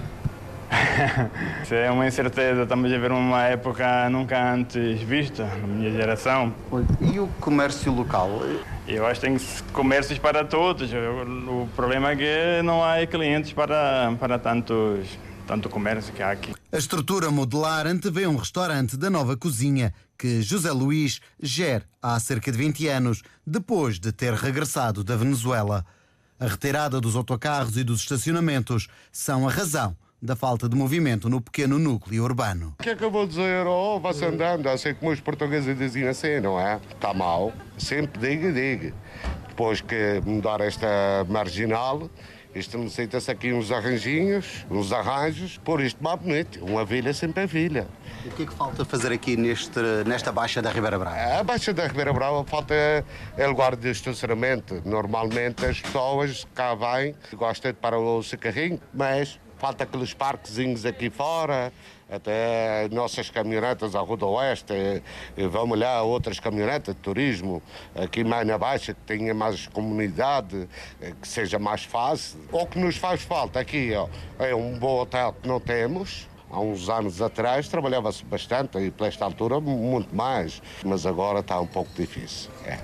Isso 1.64 1.74
é 1.74 1.90
uma 1.90 2.06
incerteza. 2.06 2.64
Estamos 2.64 2.92
a 2.92 2.98
ver 2.98 3.10
uma 3.10 3.44
época 3.44 4.10
nunca 4.10 4.52
antes 4.52 5.00
vista 5.00 5.44
na 5.44 5.66
minha 5.66 5.90
geração. 5.90 6.52
E 7.00 7.18
o 7.18 7.26
comércio 7.40 7.90
local? 7.90 8.42
Eu 8.86 9.06
acho 9.06 9.20
que 9.20 9.26
tem 9.26 9.36
comércios 9.72 10.18
para 10.18 10.44
todos. 10.44 10.90
O 10.92 11.66
problema 11.74 12.10
é 12.10 12.16
que 12.16 12.62
não 12.62 12.84
há 12.84 13.06
clientes 13.06 13.52
para, 13.52 14.12
para 14.20 14.38
tantos, 14.38 15.08
tanto 15.48 15.70
comércio 15.70 16.12
que 16.12 16.22
há 16.22 16.30
aqui. 16.30 16.54
A 16.70 16.76
estrutura 16.76 17.30
modular 17.30 17.86
antevê 17.86 18.26
um 18.26 18.36
restaurante 18.36 18.98
da 18.98 19.08
nova 19.08 19.34
cozinha 19.34 19.94
que 20.18 20.42
José 20.42 20.70
Luís 20.70 21.20
gera 21.40 21.84
há 22.02 22.20
cerca 22.20 22.52
de 22.52 22.58
20 22.58 22.86
anos, 22.86 23.22
depois 23.46 23.98
de 23.98 24.12
ter 24.12 24.34
regressado 24.34 25.02
da 25.02 25.16
Venezuela. 25.16 25.86
A 26.38 26.46
retirada 26.46 27.00
dos 27.00 27.16
autocarros 27.16 27.78
e 27.78 27.82
dos 27.82 28.02
estacionamentos 28.02 28.88
são 29.10 29.48
a 29.48 29.50
razão 29.50 29.96
da 30.20 30.36
falta 30.36 30.68
de 30.68 30.76
movimento 30.76 31.30
no 31.30 31.40
pequeno 31.40 31.78
núcleo 31.78 32.24
urbano. 32.24 32.74
O 32.78 32.82
que 32.82 32.90
é 32.90 32.94
que 32.94 33.02
eu 33.02 33.10
vou 33.10 33.26
dizer? 33.26 33.66
Oh, 33.66 33.98
vá-se 33.98 34.24
andando, 34.24 34.68
assim 34.68 34.92
como 34.92 35.12
os 35.12 35.20
portugueses 35.20 35.78
dizem 35.78 36.06
assim, 36.06 36.40
não 36.40 36.60
é? 36.60 36.78
Está 36.90 37.14
mal, 37.14 37.54
sempre 37.78 38.20
diga, 38.20 38.52
diga. 38.52 38.92
Depois 39.48 39.80
que 39.80 40.20
mudar 40.26 40.60
esta 40.60 41.24
marginal, 41.28 42.10
isto 42.54 42.78
necessita-se 42.78 43.30
aqui 43.30 43.52
uns 43.52 43.70
arranjinhos, 43.70 44.66
uns 44.70 44.92
arranjos, 44.92 45.58
por 45.58 45.80
isto 45.80 46.02
mais 46.02 46.18
bonito. 46.20 46.64
Uma 46.64 46.84
vilha 46.84 47.12
sempre 47.12 47.44
é 47.44 47.46
vilha. 47.46 47.86
O 48.24 48.30
que 48.30 48.42
é 48.42 48.46
que 48.46 48.54
falta 48.54 48.84
fazer 48.84 49.12
aqui 49.12 49.36
neste, 49.36 49.80
nesta 50.06 50.32
Baixa 50.32 50.60
da 50.62 50.70
Ribeira 50.70 50.98
Brava? 50.98 51.40
A 51.40 51.44
Baixa 51.44 51.72
da 51.72 51.86
Ribeira 51.86 52.12
Brava 52.12 52.44
falta 52.44 52.74
é 53.36 53.46
lugar 53.46 53.76
de 53.76 53.90
estacionamento. 53.90 54.82
Normalmente 54.84 55.64
as 55.64 55.80
pessoas 55.80 56.46
cá 56.54 56.74
vêm, 56.74 57.14
gostam 57.34 57.70
de 57.70 57.78
parar 57.78 57.98
o 57.98 58.22
seu 58.22 58.38
carrinho, 58.38 58.80
mas 58.92 59.38
falta 59.58 59.84
aqueles 59.84 60.14
parquezinhos 60.14 60.86
aqui 60.86 61.10
fora, 61.10 61.72
até 62.10 62.88
nossas 62.90 63.28
caminhonetas 63.28 63.94
à 63.94 64.00
Rua 64.00 64.24
Oeste, 64.24 64.72
vamos 65.50 65.78
lá 65.78 66.02
outras 66.02 66.40
caminhonetas 66.40 66.94
de 66.94 67.00
turismo, 67.00 67.62
aqui 67.94 68.24
mais 68.24 68.46
na 68.46 68.56
Baixa, 68.56 68.94
que 68.94 69.00
tenha 69.00 69.34
mais 69.34 69.66
comunidade, 69.66 70.68
eh, 71.00 71.12
que 71.20 71.28
seja 71.28 71.58
mais 71.58 71.84
fácil. 71.84 72.40
O 72.50 72.66
que 72.66 72.78
nos 72.78 72.96
faz 72.96 73.22
falta 73.22 73.60
aqui 73.60 73.92
ó, 73.94 74.08
é 74.38 74.54
um 74.54 74.78
bom 74.78 75.00
hotel 75.00 75.34
que 75.34 75.46
não 75.46 75.60
temos, 75.60 76.26
há 76.50 76.60
uns 76.60 76.88
anos 76.88 77.20
atrás 77.20 77.68
trabalhava-se 77.68 78.24
bastante 78.24 78.78
e, 78.78 78.90
para 78.90 79.06
esta 79.08 79.24
altura, 79.24 79.60
muito 79.60 80.14
mais. 80.14 80.62
Mas 80.84 81.04
agora 81.04 81.40
está 81.40 81.60
um 81.60 81.66
pouco 81.66 81.90
difícil. 81.94 82.50
É. 82.64 82.78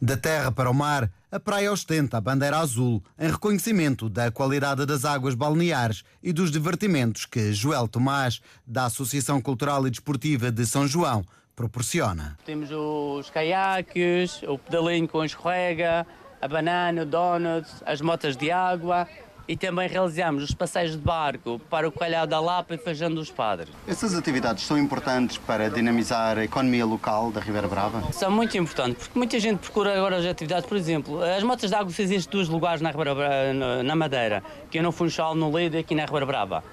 Da 0.00 0.16
terra 0.16 0.52
para 0.52 0.70
o 0.70 0.74
mar, 0.74 1.10
a 1.30 1.40
praia 1.40 1.72
ostenta 1.72 2.18
a 2.18 2.20
bandeira 2.20 2.58
azul 2.58 3.02
em 3.18 3.30
reconhecimento 3.30 4.08
da 4.08 4.30
qualidade 4.30 4.86
das 4.86 5.04
águas 5.04 5.34
balneares 5.34 6.04
e 6.22 6.32
dos 6.32 6.50
divertimentos 6.50 7.26
que 7.26 7.52
Joel 7.52 7.88
Tomás, 7.88 8.40
da 8.66 8.84
Associação 8.84 9.40
Cultural 9.40 9.86
e 9.86 9.90
Desportiva 9.90 10.52
de 10.52 10.64
São 10.64 10.86
João, 10.86 11.24
proporciona. 11.54 12.36
Temos 12.44 12.70
os 12.70 13.30
caiaques, 13.30 14.42
o 14.44 14.58
pedalinho 14.58 15.08
com 15.08 15.24
escorrega, 15.24 16.06
a 16.40 16.46
banana, 16.46 17.02
o 17.02 17.06
donut, 17.06 17.66
as 17.84 18.00
motas 18.00 18.36
de 18.36 18.50
água, 18.50 19.08
e 19.48 19.56
também 19.56 19.88
realizamos 19.88 20.44
os 20.44 20.52
passeios 20.52 20.92
de 20.92 20.98
barco 20.98 21.60
para 21.70 21.88
o 21.88 21.92
Calhau 21.92 22.26
da 22.26 22.40
Lapa 22.40 22.74
e 22.74 22.78
Feijão 22.78 23.12
dos 23.12 23.30
Padres. 23.30 23.70
Essas 23.86 24.14
atividades 24.14 24.64
são 24.64 24.78
importantes 24.78 25.38
para 25.38 25.70
dinamizar 25.70 26.38
a 26.38 26.44
economia 26.44 26.84
local 26.84 27.30
da 27.30 27.40
Ribeira 27.40 27.68
Brava? 27.68 28.02
São 28.12 28.30
muito 28.30 28.56
importantes, 28.56 29.06
porque 29.06 29.18
muita 29.18 29.38
gente 29.38 29.58
procura 29.58 29.96
agora 29.96 30.16
as 30.16 30.24
atividades, 30.24 30.66
por 30.66 30.76
exemplo, 30.76 31.22
as 31.22 31.42
motas 31.42 31.70
de 31.70 31.76
água 31.76 31.90
existem 31.90 32.30
dois 32.30 32.48
lugares 32.48 32.80
na, 32.80 32.90
Ribeira, 32.90 33.82
na 33.84 33.96
Madeira, 33.96 34.42
que 34.70 34.78
é 34.78 34.82
no 34.82 34.92
Funchal, 34.92 35.34
no 35.34 35.56
Lido 35.56 35.76
e 35.76 35.80
aqui 35.80 35.94
na 35.94 36.04
Ribeira 36.04 36.26
Brava. 36.26 36.64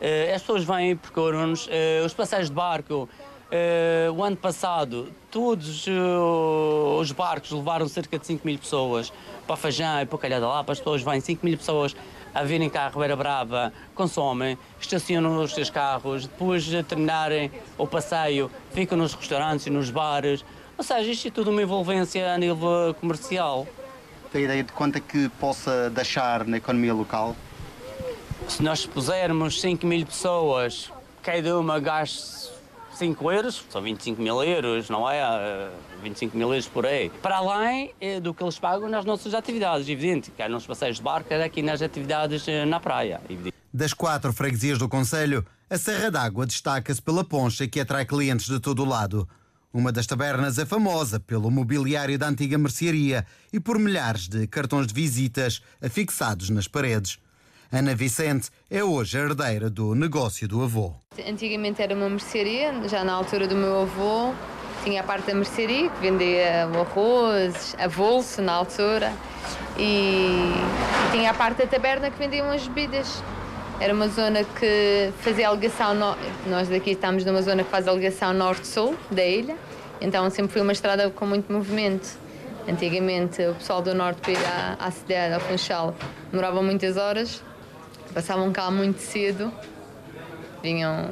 Uh, 0.00 0.34
as 0.34 0.40
pessoas 0.40 0.64
vêm 0.64 0.92
e 0.92 0.94
procuram-nos, 0.94 1.66
uh, 1.66 2.04
os 2.06 2.14
passeios 2.14 2.48
de 2.48 2.54
barco, 2.54 3.08
Uh, 3.50 4.12
o 4.12 4.22
ano 4.22 4.36
passado, 4.36 5.12
todos 5.30 5.86
uh, 5.86 6.98
os 7.00 7.12
barcos 7.12 7.50
levaram 7.52 7.86
cerca 7.88 8.18
de 8.18 8.26
5 8.26 8.46
mil 8.46 8.58
pessoas 8.58 9.12
para 9.46 9.56
Fajã 9.56 10.02
e 10.02 10.06
para 10.06 10.18
Calhada 10.18 10.46
lá, 10.46 10.64
para 10.64 10.72
as 10.72 10.78
pessoas 10.78 11.02
vêm 11.02 11.20
5 11.20 11.44
mil 11.46 11.56
pessoas 11.56 11.94
a 12.34 12.44
virem 12.44 12.70
cá 12.70 12.86
a 12.86 12.88
Ribeira 12.88 13.16
Brava, 13.16 13.72
consomem, 13.94 14.56
estacionam 14.80 15.42
os 15.42 15.52
seus 15.52 15.68
carros, 15.68 16.26
depois 16.26 16.64
de 16.64 16.82
terminarem 16.82 17.50
o 17.76 17.86
passeio, 17.86 18.50
ficam 18.70 18.96
nos 18.96 19.14
restaurantes 19.14 19.66
e 19.66 19.70
nos 19.70 19.90
bares. 19.90 20.44
Ou 20.78 20.84
seja, 20.84 21.10
isto 21.10 21.28
é 21.28 21.30
tudo 21.30 21.50
uma 21.50 21.62
envolvência 21.62 22.32
a 22.32 22.38
nível 22.38 22.94
comercial. 23.00 23.66
Tem 24.32 24.44
ideia 24.44 24.62
de 24.62 24.72
quanto 24.72 24.96
é 24.96 25.00
que 25.00 25.28
possa 25.40 25.90
deixar 25.90 26.46
na 26.46 26.58
economia 26.58 26.94
local? 26.94 27.34
Se 28.46 28.62
nós 28.62 28.86
pusermos 28.86 29.60
5 29.60 29.84
mil 29.84 30.06
pessoas, 30.06 30.92
cada 31.22 31.58
uma 31.58 31.80
gaste 31.80 32.59
5 33.00 33.32
euros, 33.32 33.64
são 33.70 33.80
25 33.80 34.20
mil 34.20 34.44
euros, 34.44 34.90
não 34.90 35.08
é? 35.08 35.70
25 36.02 36.36
mil 36.36 36.48
euros 36.48 36.68
por 36.68 36.84
aí. 36.84 37.08
Para 37.22 37.38
além 37.38 37.94
eh, 37.98 38.20
do 38.20 38.34
que 38.34 38.42
eles 38.42 38.58
pagam 38.58 38.90
nas 38.90 39.06
nossas 39.06 39.32
atividades, 39.32 39.88
evidente, 39.88 40.30
quer 40.30 40.50
nos 40.50 40.66
passeios 40.66 40.98
de 40.98 41.02
barco, 41.02 41.30
quer 41.30 41.42
aqui 41.42 41.62
nas 41.62 41.80
atividades 41.80 42.46
eh, 42.46 42.66
na 42.66 42.78
praia. 42.78 43.18
Evidente. 43.24 43.56
Das 43.72 43.94
quatro 43.94 44.34
freguesias 44.34 44.78
do 44.78 44.86
Conselho, 44.86 45.46
a 45.70 45.78
Serra 45.78 46.10
d'Água 46.10 46.44
destaca-se 46.44 47.00
pela 47.00 47.24
poncha 47.24 47.66
que 47.66 47.80
atrai 47.80 48.04
clientes 48.04 48.46
de 48.46 48.60
todo 48.60 48.82
o 48.82 48.86
lado. 48.86 49.26
Uma 49.72 49.90
das 49.90 50.06
tabernas 50.06 50.58
é 50.58 50.66
famosa 50.66 51.18
pelo 51.18 51.50
mobiliário 51.50 52.18
da 52.18 52.28
antiga 52.28 52.58
mercearia 52.58 53.24
e 53.50 53.58
por 53.58 53.78
milhares 53.78 54.28
de 54.28 54.46
cartões 54.46 54.86
de 54.86 54.92
visitas 54.92 55.62
afixados 55.80 56.50
nas 56.50 56.68
paredes. 56.68 57.18
Ana 57.72 57.94
Vicente 57.94 58.50
é 58.68 58.82
hoje 58.82 59.16
a 59.16 59.22
herdeira 59.22 59.70
do 59.70 59.94
negócio 59.94 60.48
do 60.48 60.60
avô. 60.60 60.92
Antigamente 61.24 61.80
era 61.80 61.94
uma 61.94 62.10
mercearia, 62.10 62.74
já 62.88 63.04
na 63.04 63.12
altura 63.12 63.46
do 63.46 63.54
meu 63.54 63.82
avô. 63.82 64.34
Tinha 64.82 65.02
a 65.02 65.04
parte 65.04 65.28
da 65.28 65.34
mercearia, 65.36 65.88
que 65.88 66.00
vendia 66.00 66.68
o 66.74 66.80
arroz, 66.80 67.76
a 67.78 67.86
bolso 67.86 68.42
na 68.42 68.54
altura. 68.54 69.12
E, 69.78 70.52
e 71.06 71.10
tinha 71.12 71.30
a 71.30 71.34
parte 71.34 71.58
da 71.58 71.66
taberna 71.68 72.10
que 72.10 72.18
vendiam 72.18 72.50
as 72.50 72.66
bebidas. 72.66 73.22
Era 73.78 73.94
uma 73.94 74.08
zona 74.08 74.42
que 74.42 75.12
fazia 75.20 75.46
alegação. 75.46 75.94
No... 75.94 76.16
Nós 76.48 76.68
daqui 76.68 76.90
estamos 76.90 77.24
numa 77.24 77.40
zona 77.40 77.62
que 77.62 77.70
faz 77.70 77.86
alegação 77.86 78.32
norte-sul 78.32 78.96
da 79.12 79.24
ilha. 79.24 79.56
Então 80.00 80.28
sempre 80.28 80.50
foi 80.50 80.62
uma 80.62 80.72
estrada 80.72 81.08
com 81.10 81.24
muito 81.24 81.52
movimento. 81.52 82.18
Antigamente 82.68 83.46
o 83.46 83.54
pessoal 83.54 83.80
do 83.80 83.94
norte 83.94 84.22
para 84.22 84.32
ir 84.32 84.44
à, 84.44 84.76
à 84.80 84.90
cidade, 84.90 85.34
ao 85.34 85.40
Funchal, 85.40 85.94
demorava 86.32 86.60
muitas 86.62 86.96
horas 86.96 87.40
passavam 88.12 88.50
cá 88.52 88.70
muito 88.70 89.00
cedo, 89.00 89.52
vinham 90.62 91.10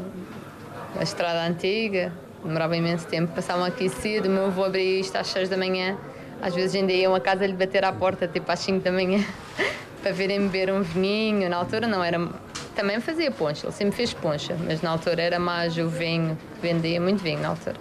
a 0.99 1.03
estrada 1.03 1.47
antiga, 1.47 2.13
demorava 2.43 2.77
imenso 2.77 3.07
tempo, 3.07 3.33
passavam 3.35 3.65
aqui 3.65 3.89
cedo, 3.89 4.27
o 4.27 4.31
meu 4.31 4.47
avô 4.47 4.65
abria 4.65 5.01
isto 5.01 5.17
às 5.17 5.29
6 5.29 5.49
da 5.49 5.57
manhã, 5.57 5.97
às 6.41 6.55
vezes 6.55 6.75
ainda 6.75 6.93
iam 6.93 7.15
a 7.15 7.21
casa 7.21 7.47
lhe 7.47 7.53
bater 7.53 7.85
à 7.85 7.93
porta, 7.93 8.27
tipo 8.27 8.51
às 8.51 8.59
5 8.61 8.81
da 8.81 8.93
manhã, 8.93 9.25
para 10.03 10.13
verem 10.13 10.41
beber 10.49 10.73
um 10.73 10.83
vinho, 10.83 11.49
na 11.49 11.57
altura 11.57 11.87
não 11.87 12.03
era... 12.03 12.29
Também 12.75 13.01
fazia 13.01 13.31
poncha, 13.33 13.67
ele 13.67 13.73
sempre 13.73 13.97
fez 13.97 14.15
poncha, 14.15 14.57
mas 14.65 14.83
na 14.83 14.91
altura 14.91 15.21
era 15.21 15.39
mais 15.41 15.77
o 15.77 15.89
vinho, 15.89 16.39
vendia 16.63 17.01
muito 17.01 17.21
vinho 17.21 17.41
na 17.41 17.49
altura. 17.49 17.75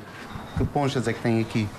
Que 0.57 0.65
ponchas 0.65 1.07
é 1.07 1.13
que 1.13 1.19
tem 1.21 1.39
aqui? 1.39 1.69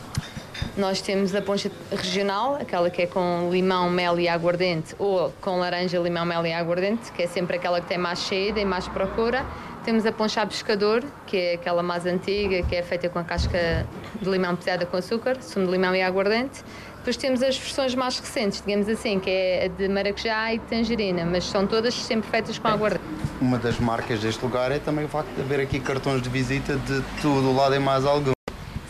Nós 0.79 1.01
temos 1.01 1.35
a 1.35 1.43
poncha 1.43 1.73
regional, 1.91 2.55
aquela 2.55 2.89
que 2.89 3.03
é 3.03 3.07
com 3.09 3.49
limão, 3.51 3.91
mel 3.91 4.21
e 4.21 4.29
aguardente, 4.29 4.95
ou 4.97 5.35
com 5.41 5.59
laranja, 5.59 5.99
limão, 5.99 6.25
mel 6.25 6.47
e 6.47 6.53
aguardente, 6.53 7.11
que 7.11 7.25
é 7.25 7.27
sempre 7.27 7.57
aquela 7.57 7.81
que 7.81 7.89
tem 7.89 7.99
mais 7.99 8.21
cheia 8.21 8.57
e 8.57 8.65
mais 8.65 8.87
procura. 8.87 9.45
Temos 9.85 10.07
a 10.07 10.13
poncha 10.13 10.47
pescador, 10.47 11.03
que 11.27 11.37
é 11.37 11.55
aquela 11.55 11.83
mais 11.83 12.07
antiga, 12.07 12.63
que 12.63 12.77
é 12.77 12.83
feita 12.85 13.09
com 13.09 13.19
a 13.19 13.25
casca 13.25 13.85
de 14.23 14.31
limão 14.31 14.55
pesada 14.55 14.87
com 14.87 14.97
açúcar, 14.97 15.43
sumo 15.43 15.67
de 15.67 15.73
limão 15.73 15.97
e 15.97 16.01
aguardente. 16.01 16.63
Depois 16.99 17.17
temos 17.17 17.43
as 17.43 17.59
versões 17.59 17.97
mais 17.97 18.17
recentes, 18.21 18.63
digamos 18.65 18.89
assim, 18.89 19.19
que 19.19 19.29
é 19.29 19.65
a 19.65 19.69
de 19.69 19.89
maracujá 19.89 20.55
e 20.55 20.59
de 20.59 20.65
tangerina, 20.67 21.25
mas 21.25 21.43
são 21.43 21.67
todas 21.67 21.93
sempre 21.93 22.31
feitas 22.31 22.57
com 22.57 22.69
aguardente. 22.69 23.03
Uma 23.41 23.59
das 23.59 23.81
marcas 23.81 24.21
deste 24.21 24.45
lugar 24.45 24.71
é 24.71 24.79
também 24.79 25.07
o 25.07 25.09
facto 25.09 25.35
de 25.35 25.41
haver 25.41 25.59
aqui 25.59 25.81
cartões 25.81 26.23
de 26.23 26.29
visita 26.29 26.77
de 26.77 27.03
todo 27.21 27.49
o 27.49 27.57
lado 27.57 27.75
e 27.75 27.81
mais 27.81 28.05
algum. 28.05 28.38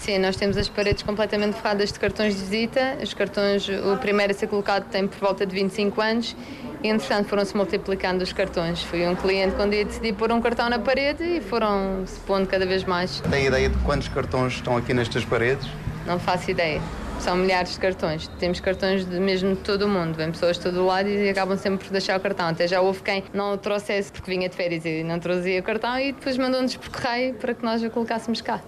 Sim, 0.09 0.17
nós 0.21 0.37
temos 0.37 0.57
as 0.57 0.71
paredes 0.71 1.03
completamente 1.03 1.57
forradas 1.57 1.93
de 1.93 2.01
cartões 2.01 2.35
de 2.35 2.41
visita. 2.41 2.97
Os 3.03 3.13
cartões, 3.13 3.69
o 3.69 3.95
primeiro 3.99 4.33
a 4.33 4.35
ser 4.35 4.47
colocado 4.47 4.89
tem 4.89 5.07
por 5.07 5.19
volta 5.19 5.45
de 5.45 5.55
25 5.55 6.01
anos 6.01 6.35
e, 6.83 6.89
entretanto, 6.89 7.29
foram-se 7.29 7.55
multiplicando 7.55 8.25
os 8.25 8.33
cartões. 8.33 8.83
Fui 8.83 9.07
um 9.07 9.15
cliente 9.15 9.55
quando 9.55 9.75
ia 9.75 9.85
decidir 9.85 10.15
pôr 10.15 10.33
um 10.33 10.41
cartão 10.41 10.71
na 10.71 10.79
parede 10.79 11.23
e 11.23 11.43
foram-se 11.43 12.19
pondo 12.21 12.47
cada 12.47 12.65
vez 12.65 12.85
mais. 12.85 13.21
Tem 13.21 13.49
ideia 13.49 13.69
de 13.69 13.77
quantos 13.85 14.09
cartões 14.09 14.55
estão 14.55 14.79
aqui 14.79 14.95
nestas 14.95 15.27
paredes? 15.27 15.69
Não 16.07 16.19
faço 16.19 16.51
ideia. 16.51 16.81
São 17.21 17.37
milhares 17.37 17.75
de 17.75 17.79
cartões. 17.79 18.29
Temos 18.39 18.61
cartões 18.61 19.05
de 19.05 19.21
mesmo 19.21 19.57
de 19.57 19.61
todo 19.61 19.83
o 19.83 19.89
mundo. 19.91 20.17
Vêm 20.17 20.31
pessoas 20.31 20.57
de 20.57 20.63
todo 20.63 20.81
o 20.81 20.87
lado 20.87 21.07
e 21.07 21.29
acabam 21.29 21.59
sempre 21.59 21.85
por 21.85 21.93
deixar 21.93 22.17
o 22.17 22.21
cartão. 22.23 22.49
Até 22.49 22.67
já 22.67 22.81
houve 22.81 23.03
quem 23.03 23.25
não 23.35 23.53
o 23.53 23.59
trouxesse 23.59 24.11
porque 24.11 24.31
vinha 24.31 24.49
de 24.49 24.57
férias 24.57 24.87
e 24.87 25.05
não 25.05 25.19
trazia 25.19 25.61
o 25.61 25.63
cartão 25.63 26.01
e 26.01 26.13
depois 26.13 26.39
mandou-nos 26.39 26.75
por 26.77 26.89
correio 26.89 27.35
para 27.35 27.53
que 27.53 27.63
nós 27.63 27.83
o 27.83 27.91
colocássemos 27.91 28.41
cá. 28.41 28.63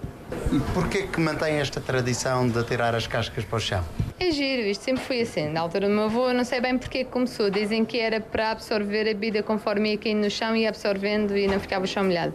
E 0.51 0.59
porquê 0.73 1.03
que 1.03 1.17
mantém 1.17 1.59
esta 1.59 1.79
tradição 1.79 2.45
de 2.45 2.61
tirar 2.65 2.93
as 2.93 3.07
cascas 3.07 3.45
para 3.45 3.55
o 3.55 3.59
chão? 3.59 3.85
É 4.19 4.31
giro, 4.31 4.63
isto 4.63 4.83
sempre 4.83 5.01
foi 5.01 5.21
assim. 5.21 5.47
Na 5.47 5.61
altura 5.61 5.87
do 5.87 5.93
meu 5.93 6.03
avô, 6.03 6.33
não 6.33 6.43
sei 6.43 6.59
bem 6.59 6.77
porque 6.77 7.05
começou. 7.05 7.49
Dizem 7.49 7.85
que 7.85 7.97
era 7.97 8.19
para 8.19 8.51
absorver 8.51 9.03
a 9.03 9.13
bebida 9.13 9.41
conforme 9.41 9.91
ia 9.91 9.97
caindo 9.97 10.25
no 10.25 10.29
chão 10.29 10.53
e 10.53 10.67
absorvendo 10.67 11.37
e 11.37 11.47
não 11.47 11.57
ficava 11.57 11.85
o 11.85 11.87
chão 11.87 12.03
molhado. 12.03 12.33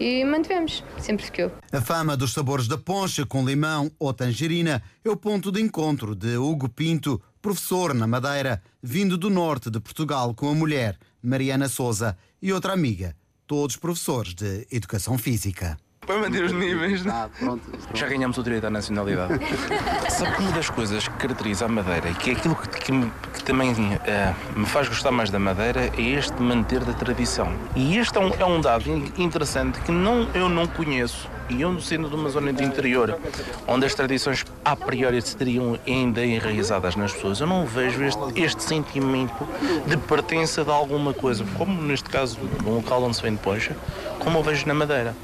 E 0.00 0.24
mantivemos, 0.24 0.82
sempre 0.98 1.26
ficou. 1.26 1.52
A 1.70 1.82
fama 1.82 2.16
dos 2.16 2.32
sabores 2.32 2.66
da 2.66 2.78
poncha 2.78 3.26
com 3.26 3.44
limão 3.44 3.92
ou 3.98 4.14
tangerina 4.14 4.82
é 5.04 5.10
o 5.10 5.16
ponto 5.16 5.52
de 5.52 5.60
encontro 5.60 6.14
de 6.14 6.38
Hugo 6.38 6.70
Pinto, 6.70 7.20
professor 7.42 7.92
na 7.92 8.06
Madeira, 8.06 8.62
vindo 8.82 9.18
do 9.18 9.28
norte 9.28 9.68
de 9.68 9.80
Portugal 9.80 10.32
com 10.32 10.48
a 10.48 10.54
mulher, 10.54 10.96
Mariana 11.22 11.68
Souza, 11.68 12.16
e 12.40 12.54
outra 12.54 12.72
amiga, 12.72 13.14
todos 13.46 13.76
professores 13.76 14.32
de 14.32 14.66
Educação 14.72 15.18
Física 15.18 15.76
para 16.04 16.18
manter 16.18 16.44
os 16.44 16.52
níveis. 16.52 17.06
Ah, 17.06 17.28
pronto, 17.38 17.62
pronto. 17.70 17.88
Já 17.96 18.08
ganhamos 18.08 18.38
o 18.38 18.42
direito 18.42 18.66
à 18.66 18.70
nacionalidade. 18.70 19.34
Sabe 20.10 20.36
que 20.36 20.42
uma 20.42 20.52
das 20.52 20.70
coisas 20.70 21.08
que 21.08 21.14
caracteriza 21.14 21.64
a 21.64 21.68
Madeira 21.68 22.10
e 22.10 22.14
que 22.14 22.30
é 22.30 22.32
aquilo 22.34 22.56
que, 22.56 22.68
que, 22.68 22.92
me, 22.92 23.10
que 23.32 23.42
também 23.44 23.72
uh, 23.72 24.58
me 24.58 24.66
faz 24.66 24.88
gostar 24.88 25.10
mais 25.10 25.30
da 25.30 25.38
Madeira 25.38 25.90
é 25.96 26.02
este 26.02 26.40
manter 26.40 26.84
da 26.84 26.92
tradição. 26.92 27.52
E 27.74 27.98
este 27.98 28.16
é 28.18 28.20
um, 28.20 28.32
é 28.38 28.44
um 28.44 28.60
dado 28.60 28.88
interessante 29.18 29.80
que 29.80 29.92
não, 29.92 30.28
eu 30.34 30.48
não 30.48 30.66
conheço. 30.66 31.28
E 31.48 31.60
eu, 31.60 31.78
sendo 31.78 32.08
de 32.08 32.14
uma 32.14 32.30
zona 32.30 32.54
de 32.54 32.64
interior, 32.64 33.18
onde 33.66 33.84
as 33.84 33.94
tradições 33.94 34.44
a 34.64 34.74
priori 34.74 35.18
estariam 35.18 35.78
ainda 35.86 36.24
enraizadas 36.24 36.96
nas 36.96 37.12
pessoas, 37.12 37.38
eu 37.38 37.46
não 37.46 37.66
vejo 37.66 38.02
este, 38.02 38.40
este 38.40 38.62
sentimento 38.62 39.46
de 39.86 39.96
pertença 39.98 40.64
de 40.64 40.70
alguma 40.70 41.12
coisa, 41.12 41.44
como 41.58 41.82
neste 41.82 42.08
caso, 42.08 42.38
num 42.62 42.76
local 42.76 43.02
onde 43.02 43.16
se 43.16 43.22
vende 43.22 43.38
poncha, 43.38 43.76
como 44.20 44.38
eu 44.38 44.42
vejo 44.42 44.66
na 44.66 44.72
Madeira. 44.72 45.14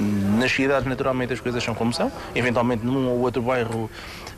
Nas 0.00 0.50
cidades, 0.50 0.88
naturalmente, 0.88 1.32
as 1.32 1.40
coisas 1.40 1.62
são 1.62 1.74
como 1.74 1.92
são. 1.92 2.10
Eventualmente, 2.34 2.84
num 2.84 3.08
ou 3.08 3.20
outro 3.20 3.42
bairro 3.42 3.90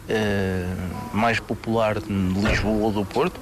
eh, 0.09 0.67
mais 1.13 1.39
popular 1.39 2.01
de 2.01 2.13
Lisboa 2.13 2.87
ou 2.87 2.93
do 2.93 3.05
Porto, 3.05 3.39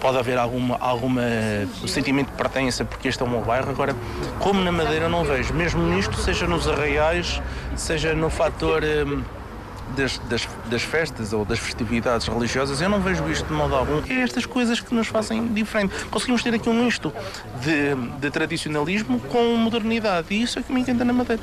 pode 0.00 0.18
haver 0.18 0.36
alguma, 0.36 0.76
alguma 0.78 1.22
sentimento 1.86 2.30
de 2.30 2.36
pertença 2.36 2.84
porque 2.84 3.08
este 3.08 3.22
é 3.22 3.26
o 3.26 3.28
meu 3.28 3.40
bairro. 3.42 3.70
Agora, 3.70 3.94
como 4.40 4.60
na 4.60 4.72
Madeira, 4.72 5.08
não 5.08 5.24
vejo. 5.24 5.54
Mesmo 5.54 5.82
nisto, 5.82 6.16
seja 6.16 6.46
nos 6.46 6.66
arraiais, 6.66 7.40
seja 7.76 8.14
no 8.14 8.28
fator. 8.28 8.82
Eh, 8.82 9.04
das, 9.96 10.18
das, 10.28 10.48
das, 10.70 10.82
festas 10.82 11.32
ou 11.32 11.44
das 11.44 11.58
festividades 11.58 12.26
religiosas, 12.26 12.80
eu 12.80 12.88
não 12.88 13.00
vejo 13.00 13.28
isto 13.30 13.46
de 13.46 13.52
modo 13.52 13.74
algum. 13.74 14.02
É 14.08 14.22
estas 14.22 14.46
coisas 14.46 14.80
que 14.80 14.94
nos 14.94 15.08
fazem 15.08 15.46
diferente. 15.48 15.94
Conseguimos 16.06 16.42
ter 16.42 16.54
aqui 16.54 16.68
um 16.68 16.84
misto 16.84 17.12
de, 17.62 17.94
de 18.18 18.30
tradicionalismo 18.30 19.20
com 19.20 19.56
modernidade 19.56 20.28
e 20.30 20.42
isso 20.42 20.58
é 20.58 20.62
que 20.62 20.72
me 20.72 20.80
encanta 20.80 21.04
na 21.04 21.12
Madeira 21.12 21.42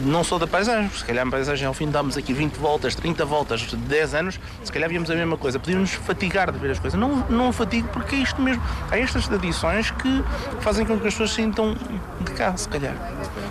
não 0.00 0.24
só 0.24 0.38
da 0.38 0.46
paisagem, 0.46 0.90
se 0.90 1.04
calhar 1.04 1.26
a 1.26 1.30
paisagem 1.30 1.66
ao 1.66 1.74
fim 1.74 1.90
damos 1.90 2.16
aqui 2.16 2.32
20 2.32 2.54
voltas, 2.56 2.94
30 2.94 3.24
voltas, 3.24 3.62
10 3.62 4.14
anos, 4.14 4.40
se 4.62 4.72
calhar 4.72 4.88
víamos 4.88 5.10
a 5.10 5.14
mesma 5.14 5.36
coisa. 5.36 5.58
Podíamos 5.58 5.92
fatigar 5.92 6.50
de 6.50 6.58
ver 6.58 6.70
as 6.70 6.78
coisas. 6.78 6.98
Não, 6.98 7.16
não 7.28 7.52
fatigo 7.52 7.88
porque 7.88 8.16
é 8.16 8.18
isto 8.18 8.40
mesmo. 8.40 8.62
Há 8.90 8.98
estas 8.98 9.26
tradições 9.26 9.90
que 9.90 10.24
fazem 10.60 10.86
com 10.86 10.98
que 10.98 11.06
as 11.06 11.14
pessoas 11.14 11.32
sintam 11.32 11.76
de 12.20 12.32
cá, 12.32 12.56
se 12.56 12.68
calhar. 12.68 12.94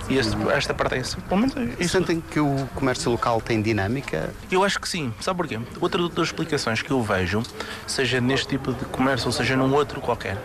E 0.10 0.18
este, 0.18 0.36
esta 0.52 0.74
pertence. 0.74 1.16
Pelo 1.22 1.42
menos 1.42 1.56
é 1.56 1.64
isso. 1.80 1.90
Sentem 1.90 2.22
que 2.22 2.40
o 2.40 2.68
comércio 2.76 3.12
local 3.12 3.42
tem 3.42 3.62
dinâmica? 3.62 4.30
Eu 4.52 4.64
acho 4.64 4.80
que 4.80 4.88
sim. 4.88 5.14
Sabe 5.20 5.38
porquê? 5.38 5.60
Outra 5.80 6.08
das 6.10 6.28
explicações 6.28 6.82
que 6.82 6.92
eu 6.92 7.02
vejo, 7.02 7.44
seja 7.86 8.20
neste 8.20 8.48
tipo 8.48 8.74
de 8.74 8.86
comércio 8.86 9.28
ou 9.28 9.32
seja 9.32 9.56
num 9.56 9.74
outro 9.74 10.02
qualquer, 10.02 10.38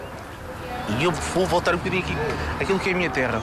E 0.99 1.05
eu 1.05 1.11
vou 1.11 1.47
voltar 1.47 1.75
um 1.75 1.79
bocadinho 1.79 2.03
aqui, 2.03 2.15
aquilo 2.61 2.79
que 2.79 2.91
é 2.91 2.93
a 2.93 2.97
minha 2.97 3.11
terra. 3.11 3.43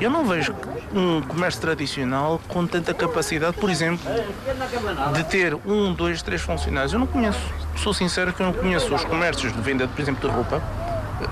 Eu 0.00 0.08
não 0.08 0.24
vejo 0.24 0.54
um 0.94 1.22
comércio 1.22 1.60
tradicional 1.60 2.40
com 2.48 2.66
tanta 2.66 2.92
capacidade, 2.92 3.56
por 3.56 3.70
exemplo, 3.70 4.10
de 5.14 5.24
ter 5.24 5.54
um, 5.66 5.92
dois, 5.92 6.22
três 6.22 6.40
funcionários. 6.40 6.92
Eu 6.92 6.98
não 6.98 7.06
conheço. 7.06 7.40
Sou 7.76 7.94
sincero 7.94 8.32
que 8.32 8.40
eu 8.40 8.46
não 8.46 8.52
conheço 8.52 8.94
os 8.94 9.04
comércios 9.04 9.52
de 9.52 9.60
venda, 9.60 9.86
por 9.86 10.00
exemplo, 10.00 10.28
de 10.28 10.34
roupa, 10.34 10.62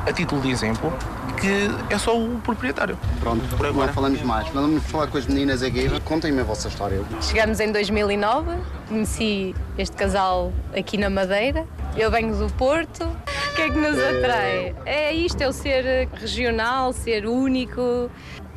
a 0.06 0.12
título 0.12 0.40
de 0.40 0.50
exemplo, 0.50 0.92
que 1.40 1.70
é 1.90 1.98
só 1.98 2.18
o 2.18 2.38
proprietário. 2.40 2.98
Pronto, 3.20 3.42
por 3.56 3.66
agora. 3.66 3.86
não 3.86 3.94
falamos 3.94 4.22
mais. 4.22 4.48
Vamos 4.48 4.82
falar 4.84 5.06
com 5.08 5.18
as 5.18 5.26
meninas 5.26 5.62
aqui. 5.62 5.88
Contem-me 6.00 6.40
a 6.40 6.44
vossa 6.44 6.68
história. 6.68 7.00
Chegamos 7.20 7.60
em 7.60 7.72
2009, 7.72 8.50
conheci 8.88 9.54
este 9.76 9.96
casal 9.96 10.52
aqui 10.76 10.96
na 10.96 11.10
Madeira. 11.10 11.66
Eu 11.96 12.10
venho 12.10 12.34
do 12.36 12.52
Porto. 12.54 13.04
O 13.04 13.54
que 13.56 13.62
é 13.62 13.70
que 13.70 13.78
nos 13.78 13.98
atrai? 13.98 14.74
É 14.86 15.12
isto, 15.12 15.40
é 15.40 15.48
o 15.48 15.52
ser 15.52 16.08
regional, 16.14 16.92
ser 16.92 17.26
único. 17.26 18.08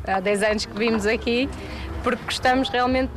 Há 0.06 0.20
10 0.20 0.42
anos 0.42 0.66
que 0.66 0.78
vimos 0.78 1.06
aqui, 1.06 1.48
porque 2.02 2.24
gostamos 2.24 2.68
realmente 2.68 3.12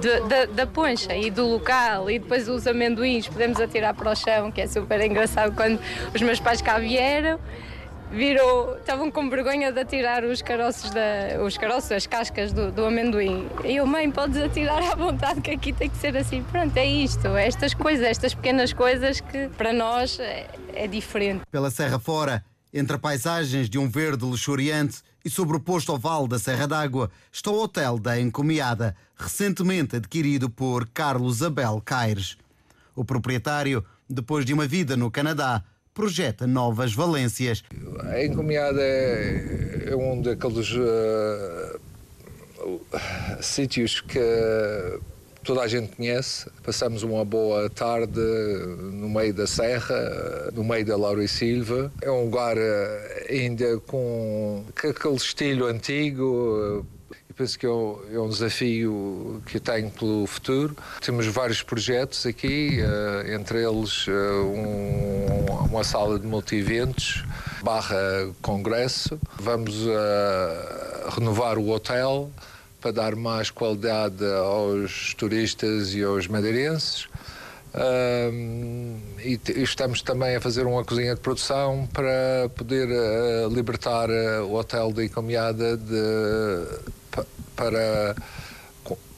de, 0.00 0.20
de, 0.20 0.46
da 0.54 0.66
poncha 0.66 1.14
e 1.14 1.30
do 1.30 1.46
local 1.46 2.10
e 2.10 2.18
depois 2.18 2.48
os 2.48 2.66
amendoins 2.66 3.28
podemos 3.28 3.60
atirar 3.60 3.94
para 3.94 4.10
o 4.10 4.14
chão, 4.14 4.50
que 4.50 4.60
é 4.60 4.66
super 4.66 5.00
engraçado 5.00 5.54
quando 5.54 5.80
os 6.14 6.20
meus 6.22 6.40
pais 6.40 6.60
cá 6.60 6.78
vieram 6.78 7.38
virou, 8.10 8.76
estavam 8.76 9.10
com 9.10 9.28
vergonha 9.28 9.72
de 9.72 9.80
atirar 9.80 10.24
os 10.24 10.42
caroços, 10.42 10.90
da, 10.90 11.42
os 11.44 11.56
caroços 11.56 11.92
as 11.92 12.06
cascas 12.06 12.52
do, 12.52 12.70
do 12.70 12.84
amendoim. 12.84 13.48
E 13.64 13.76
eu, 13.76 13.86
mãe, 13.86 14.10
podes 14.10 14.40
atirar 14.40 14.82
à 14.82 14.94
vontade, 14.94 15.40
que 15.40 15.50
aqui 15.50 15.72
tem 15.72 15.90
que 15.90 15.96
ser 15.96 16.16
assim. 16.16 16.42
Pronto, 16.44 16.76
é 16.76 16.86
isto, 16.86 17.26
é 17.28 17.46
estas 17.46 17.74
coisas, 17.74 18.06
estas 18.06 18.34
pequenas 18.34 18.72
coisas 18.72 19.20
que 19.20 19.48
para 19.56 19.72
nós 19.72 20.18
é, 20.20 20.46
é 20.74 20.86
diferente. 20.86 21.42
Pela 21.50 21.70
Serra 21.70 21.98
Fora, 21.98 22.44
entre 22.76 22.98
paisagens 22.98 23.70
de 23.70 23.78
um 23.78 23.88
verde 23.88 24.22
luxuriante 24.22 24.98
e 25.24 25.30
sobre 25.30 25.56
o 25.56 25.60
posto 25.60 25.94
oval 25.94 26.28
da 26.28 26.38
Serra 26.38 26.68
d'Água, 26.68 27.10
está 27.32 27.50
o 27.50 27.58
Hotel 27.58 27.98
da 27.98 28.20
Encomiada, 28.20 28.94
recentemente 29.16 29.96
adquirido 29.96 30.50
por 30.50 30.86
Carlos 30.90 31.42
Abel 31.42 31.80
Caires. 31.82 32.36
O 32.94 33.02
proprietário, 33.02 33.82
depois 34.06 34.44
de 34.44 34.52
uma 34.52 34.66
vida 34.66 34.94
no 34.94 35.10
Canadá, 35.10 35.64
projeta 35.94 36.46
novas 36.46 36.92
valências. 36.92 37.64
A 38.10 38.22
Encomiada 38.22 38.82
é, 38.82 39.88
é 39.88 39.96
um 39.96 40.20
daqueles 40.20 40.70
uh, 40.72 41.80
sítios 43.40 44.02
que 44.02 44.20
toda 45.46 45.62
a 45.62 45.68
gente 45.68 45.94
conhece. 45.94 46.50
Passamos 46.64 47.04
uma 47.04 47.24
boa 47.24 47.70
tarde 47.70 48.20
no 48.92 49.08
meio 49.08 49.32
da 49.32 49.46
serra, 49.46 50.50
no 50.52 50.64
meio 50.64 50.84
da 50.84 50.96
Laura 50.96 51.22
e 51.22 51.28
Silva. 51.28 51.90
É 52.02 52.10
um 52.10 52.24
lugar 52.24 52.56
eh, 52.58 53.26
ainda 53.30 53.78
com 53.86 54.64
aquele 54.76 55.14
estilo 55.14 55.66
antigo, 55.66 56.84
penso 57.36 57.56
que 57.58 57.64
é 57.64 57.70
um, 57.70 58.26
é 58.26 58.28
desafio 58.28 59.40
que 59.46 59.60
tenho 59.60 59.88
pelo 59.90 60.26
futuro. 60.26 60.76
Temos 61.00 61.26
vários 61.26 61.62
projetos 61.62 62.26
aqui, 62.26 62.80
uh, 62.80 63.30
entre 63.32 63.62
eles 63.62 64.08
um, 64.08 65.66
uma 65.70 65.84
sala 65.84 66.18
de 66.18 66.26
multi-eventos 66.26 67.24
barra 67.62 67.96
congresso. 68.42 69.16
Vamos 69.38 69.74
renovar 71.14 71.56
o 71.56 71.70
hotel 71.70 72.32
para 72.80 72.92
dar 72.92 73.16
mais 73.16 73.50
qualidade 73.50 74.24
aos 74.24 75.14
turistas 75.14 75.94
e 75.94 76.02
aos 76.02 76.26
madeirenses. 76.26 77.08
Um, 77.74 78.98
e 79.22 79.38
estamos 79.56 80.00
também 80.00 80.36
a 80.36 80.40
fazer 80.40 80.66
uma 80.66 80.82
cozinha 80.82 81.14
de 81.14 81.20
produção 81.20 81.86
para 81.92 82.48
poder 82.54 82.88
uh, 82.88 83.52
libertar 83.52 84.08
uh, 84.08 84.44
o 84.44 84.54
hotel 84.54 84.92
da 84.92 85.04
Encomiada 85.04 85.76
de 85.76 86.66
para, 87.54 88.16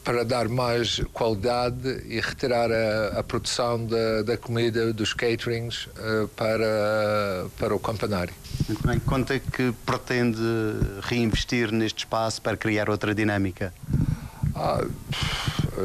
para 0.09 0.25
dar 0.25 0.49
mais 0.49 0.99
qualidade 1.13 2.01
e 2.07 2.19
retirar 2.19 2.71
a, 2.71 3.19
a 3.19 3.23
produção 3.23 3.85
da, 3.85 4.23
da, 4.23 4.37
comida 4.37 4.91
dos 4.91 5.13
caterings 5.13 5.85
uh, 5.85 6.27
para, 6.29 7.45
para 7.59 7.75
o 7.75 7.79
campanário. 7.79 8.33
Muito 8.67 8.87
bem. 8.87 8.99
Quanto 9.01 9.33
é 9.33 9.39
que 9.39 9.71
pretende 9.85 10.41
reinvestir 11.03 11.71
neste 11.71 11.99
espaço 11.99 12.41
para 12.41 12.57
criar 12.57 12.89
outra 12.89 13.13
dinâmica? 13.13 13.71
Ah, 14.55 14.83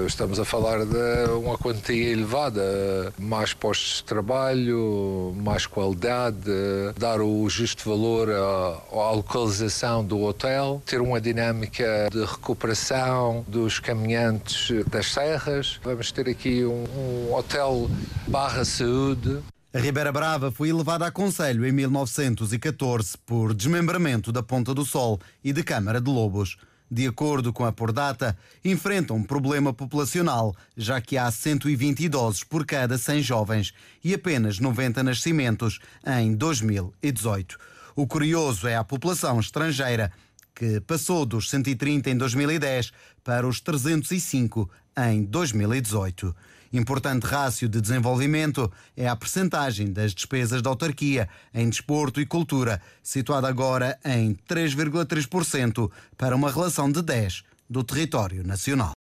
estamos 0.07 0.39
a 0.41 0.45
falar 0.45 0.85
de 0.85 1.31
uma 1.33 1.57
quantia 1.57 2.11
elevada, 2.11 3.13
mais 3.19 3.53
postos 3.53 3.99
de 3.99 4.05
trabalho, 4.05 5.35
mais 5.37 5.67
qualidade, 5.67 6.51
dar 6.99 7.21
o 7.21 7.49
justo 7.49 7.89
valor 7.89 8.31
à, 8.31 9.11
localização 9.13 10.05
do 10.05 10.21
hotel, 10.23 10.83
ter 10.85 11.01
uma 11.01 11.21
dinâmica 11.21 12.09
de 12.11 12.25
recuperação 12.25 13.45
dos 13.47 13.79
caminhantes 13.79 14.85
das 14.87 15.13
serras. 15.13 15.79
Vamos 15.83 16.11
ter 16.11 16.29
aqui 16.29 16.65
um, 16.65 16.85
um 16.97 17.35
hotel 17.35 17.89
barra 18.27 18.65
saúde. 18.65 19.39
A 19.73 19.79
Ribeira 19.79 20.13
Brava 20.13 20.51
foi 20.53 20.69
elevada 20.69 21.07
a 21.07 21.11
Conselho 21.11 21.67
em 21.67 21.73
1914 21.73 23.19
por 23.27 23.53
desmembramento 23.53 24.31
da 24.31 24.43
Ponta 24.43 24.73
do 24.73 24.85
Sol 24.85 25.21
e 25.43 25.53
de 25.53 25.63
Câmara 25.63 26.01
de 26.01 26.11
Lobos 26.11 26.57
de 26.91 27.07
acordo 27.07 27.53
com 27.53 27.65
a 27.65 27.73
Pordata, 27.73 28.37
enfrentam 28.65 29.17
um 29.17 29.23
problema 29.23 29.73
populacional, 29.73 30.55
já 30.77 31.01
que 31.01 31.17
há 31.17 31.31
120 31.31 32.01
idosos 32.01 32.45
por 32.45 32.65
cada 32.65 32.99
100 32.99 33.23
jovens 33.23 33.75
e 34.03 34.15
apenas 34.15 34.59
90 34.59 35.03
nascimentos 35.03 35.81
em 36.07 36.35
2018. 36.35 37.59
O 37.97 38.07
curioso 38.07 38.67
é 38.67 38.77
a 38.77 38.85
população 38.85 39.41
estrangeira, 39.41 40.13
que 40.55 40.81
passou 40.81 41.27
dos 41.27 41.51
130 41.51 42.11
em 42.11 42.17
2010 42.17 42.93
para 43.25 43.47
os 43.47 43.61
305 43.61 44.71
em 44.97 45.25
2018. 45.25 46.35
Importante 46.75 47.25
rácio 47.25 47.69
de 47.69 47.81
desenvolvimento 47.81 48.69
é 48.97 49.07
a 49.07 49.15
percentagem 49.15 49.93
das 49.93 50.13
despesas 50.13 50.61
da 50.61 50.71
autarquia 50.71 51.29
em 51.55 51.71
desporto 51.71 52.21
e 52.21 52.27
cultura, 52.27 52.83
situada 53.01 53.47
agora 53.47 53.97
em 54.05 54.35
3,3% 54.35 55.89
para 56.19 56.35
uma 56.35 56.51
relação 56.51 56.91
de 56.91 57.01
10% 57.01 57.45
do 57.71 57.85
território 57.85 58.45
nacional. 58.45 58.94